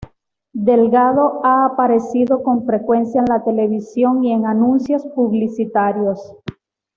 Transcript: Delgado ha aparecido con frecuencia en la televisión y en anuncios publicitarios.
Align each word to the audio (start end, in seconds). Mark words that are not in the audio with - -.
Delgado 0.51 1.41
ha 1.45 1.63
aparecido 1.63 2.41
con 2.41 2.65
frecuencia 2.65 3.19
en 3.19 3.25
la 3.27 3.43
televisión 3.43 4.23
y 4.25 4.31
en 4.33 4.47
anuncios 4.47 5.05
publicitarios. 5.13 6.19